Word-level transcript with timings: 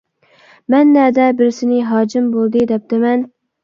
مەن 0.75 0.95
نەدە 0.95 1.29
بىرسىنى 1.43 1.85
ھاجىم 1.93 2.35
بولدى 2.37 2.69
دەپتىمەن. 2.77 3.29